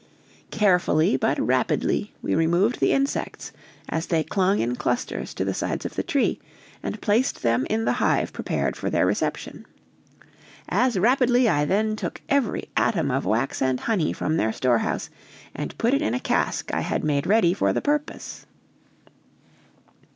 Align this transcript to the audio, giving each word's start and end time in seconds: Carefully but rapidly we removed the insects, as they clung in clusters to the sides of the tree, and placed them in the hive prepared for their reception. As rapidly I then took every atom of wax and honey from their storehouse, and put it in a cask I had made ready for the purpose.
Carefully 0.49 1.15
but 1.15 1.37
rapidly 1.39 2.11
we 2.23 2.33
removed 2.33 2.79
the 2.79 2.91
insects, 2.91 3.51
as 3.87 4.07
they 4.07 4.23
clung 4.23 4.57
in 4.57 4.75
clusters 4.75 5.31
to 5.35 5.45
the 5.45 5.53
sides 5.53 5.85
of 5.85 5.93
the 5.93 6.01
tree, 6.01 6.39
and 6.81 6.99
placed 7.01 7.43
them 7.43 7.67
in 7.69 7.85
the 7.85 7.91
hive 8.01 8.33
prepared 8.33 8.75
for 8.75 8.89
their 8.89 9.05
reception. 9.05 9.63
As 10.67 10.97
rapidly 10.97 11.47
I 11.47 11.65
then 11.65 11.95
took 11.95 12.19
every 12.29 12.67
atom 12.75 13.11
of 13.11 13.25
wax 13.27 13.61
and 13.61 13.79
honey 13.81 14.11
from 14.11 14.37
their 14.37 14.51
storehouse, 14.51 15.11
and 15.53 15.77
put 15.77 15.93
it 15.93 16.01
in 16.01 16.15
a 16.15 16.19
cask 16.19 16.73
I 16.73 16.81
had 16.81 17.03
made 17.03 17.27
ready 17.27 17.53
for 17.53 17.71
the 17.71 17.79
purpose. 17.79 18.47